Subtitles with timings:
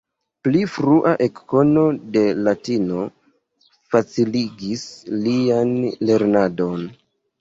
[0.45, 1.83] Pli frua ekkono
[2.15, 3.03] de latino
[3.95, 4.87] faciligis
[5.27, 5.77] lian
[6.11, 6.87] lernadon.